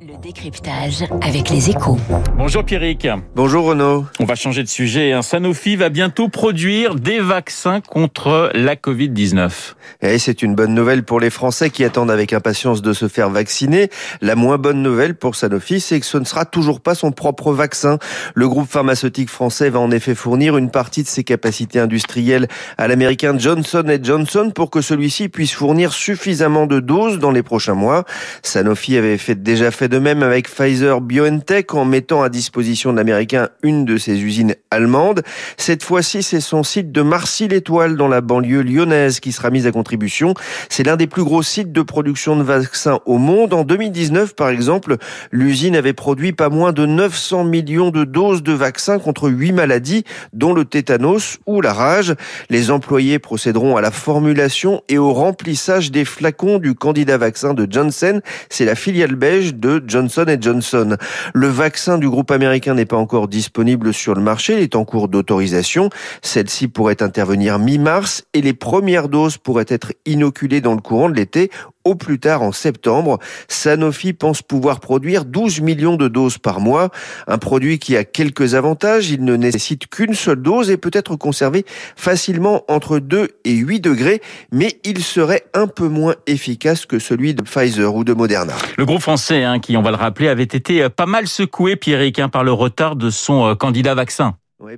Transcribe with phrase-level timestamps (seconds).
[0.00, 1.96] Le décryptage avec les échos.
[2.36, 3.08] Bonjour Pierrick.
[3.34, 4.04] Bonjour Renaud.
[4.20, 5.12] On va changer de sujet.
[5.12, 9.74] Un Sanofi va bientôt produire des vaccins contre la Covid-19.
[10.02, 13.30] Et c'est une bonne nouvelle pour les Français qui attendent avec impatience de se faire
[13.30, 13.88] vacciner.
[14.20, 17.52] La moins bonne nouvelle pour Sanofi, c'est que ce ne sera toujours pas son propre
[17.52, 17.98] vaccin.
[18.34, 22.86] Le groupe pharmaceutique français va en effet fournir une partie de ses capacités industrielles à
[22.86, 28.04] l'américain Johnson Johnson pour que celui-ci puisse fournir suffisamment de doses dans les prochains mois.
[28.42, 32.96] Sanofi avait fait, déjà fait de même avec Pfizer BioNTech en mettant à disposition de
[32.96, 35.22] l'américain une de ses usines allemandes.
[35.58, 39.72] Cette fois-ci, c'est son site de Marcy-l'Étoile dans la banlieue lyonnaise qui sera mise à
[39.72, 40.32] contribution.
[40.70, 43.52] C'est l'un des plus gros sites de production de vaccins au monde.
[43.52, 44.96] En 2019, par exemple,
[45.30, 50.04] l'usine avait produit pas moins de 900 millions de doses de vaccins contre huit maladies,
[50.32, 52.14] dont le tétanos ou la rage.
[52.48, 57.70] Les employés procéderont à la formulation et au remplissage des flacons du candidat vaccin de
[57.70, 58.22] Johnson.
[58.48, 60.96] C'est la filiale belge de Johnson Johnson.
[61.34, 64.84] Le vaccin du groupe américain n'est pas encore disponible sur le marché, il est en
[64.84, 65.90] cours d'autorisation.
[66.22, 71.14] Celle-ci pourrait intervenir mi-mars et les premières doses pourraient être inoculées dans le courant de
[71.14, 71.50] l'été
[71.86, 73.18] au plus tard en septembre.
[73.48, 76.90] Sanofi pense pouvoir produire 12 millions de doses par mois.
[77.28, 79.10] Un produit qui a quelques avantages.
[79.10, 83.80] Il ne nécessite qu'une seule dose et peut être conservé facilement entre 2 et 8
[83.80, 84.20] degrés,
[84.50, 88.54] mais il serait un peu moins efficace que celui de Pfizer ou de Moderna.
[88.76, 92.18] Le groupe français, hein, qui, on va le rappeler, avait été pas mal secoué, Pierrick,
[92.18, 94.34] hein, par le retard de son euh, candidat vaccin.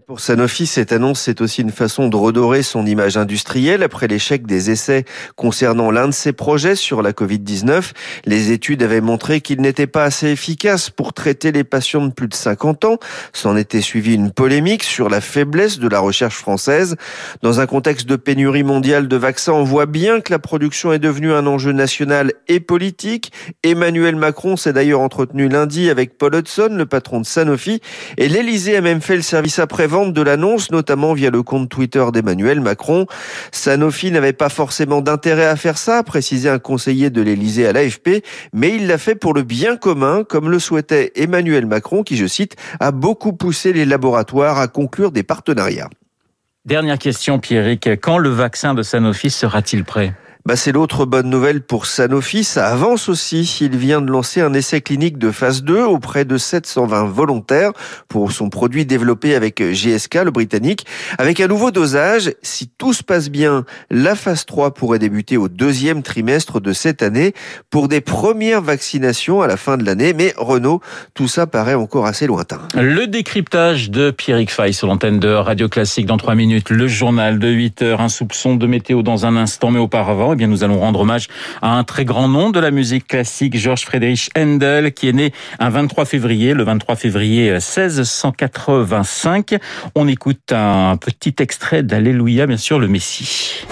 [0.07, 4.47] Pour Sanofi, cette annonce, c'est aussi une façon de redorer son image industrielle après l'échec
[4.47, 7.93] des essais concernant l'un de ses projets sur la Covid-19.
[8.27, 12.29] Les études avaient montré qu'il n'était pas assez efficace pour traiter les patients de plus
[12.29, 12.99] de 50 ans.
[13.33, 16.97] S'en était suivi une polémique sur la faiblesse de la recherche française.
[17.41, 20.99] Dans un contexte de pénurie mondiale de vaccins, on voit bien que la production est
[20.99, 23.33] devenue un enjeu national et politique.
[23.63, 27.81] Emmanuel Macron s'est d'ailleurs entretenu lundi avec Paul Hudson, le patron de Sanofi,
[28.19, 32.05] et l'Elysée a même fait le service après-vente de l'annonce, notamment via le compte Twitter
[32.13, 33.07] d'Emmanuel Macron.
[33.53, 38.25] Sanofi n'avait pas forcément d'intérêt à faire ça, précisait un conseiller de l'Élysée à l'AFP,
[38.53, 42.27] mais il l'a fait pour le bien commun, comme le souhaitait Emmanuel Macron, qui, je
[42.27, 45.91] cite, a beaucoup poussé les laboratoires à conclure des partenariats.
[46.65, 47.89] Dernière question, Pierrick.
[48.03, 50.13] Quand le vaccin de Sanofi sera-t-il prêt?
[50.49, 52.43] Bah, c'est l'autre bonne nouvelle pour Sanofi.
[52.43, 53.59] Ça avance aussi.
[53.61, 57.73] Il vient de lancer un essai clinique de phase 2 auprès de 720 volontaires
[58.09, 60.87] pour son produit développé avec GSK, le britannique,
[61.19, 62.33] avec un nouveau dosage.
[62.41, 67.03] Si tout se passe bien, la phase 3 pourrait débuter au deuxième trimestre de cette
[67.03, 67.35] année
[67.69, 70.15] pour des premières vaccinations à la fin de l'année.
[70.15, 70.81] Mais Renault,
[71.13, 72.61] tout ça paraît encore assez lointain.
[72.75, 76.71] Le décryptage de Pierrick Fay sur l'antenne de Radio Classique dans 3 minutes.
[76.71, 78.01] Le journal de 8 heures.
[78.01, 81.29] Un soupçon de météo dans un instant, mais auparavant, eh bien, nous allons rendre hommage
[81.61, 85.35] à un très grand nom de la musique classique, Georges Friedrich Handel, qui est né
[85.59, 89.57] un 23 février, le 23 février 1685.
[89.95, 93.67] On écoute un petit extrait d'Alléluia, bien sûr, le Messie.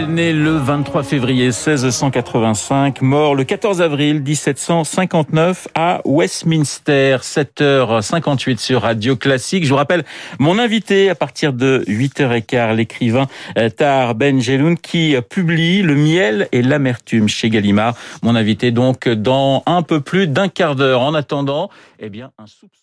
[0.00, 9.16] Né le 23 février 1685, mort le 14 avril 1759 à Westminster, 7h58 sur Radio
[9.16, 9.64] Classique.
[9.64, 10.04] Je vous rappelle
[10.38, 13.26] mon invité à partir de 8h15, l'écrivain
[13.58, 17.94] euh, Tar Benjeloun qui publie Le miel et l'amertume chez Gallimard.
[18.22, 21.02] Mon invité donc dans un peu plus d'un quart d'heure.
[21.02, 22.81] En attendant, eh bien, un soupçon.